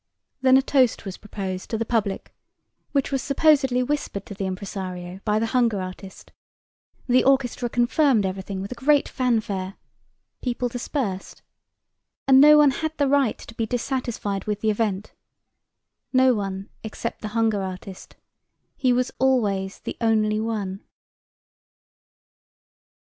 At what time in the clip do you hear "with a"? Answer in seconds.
8.61-8.73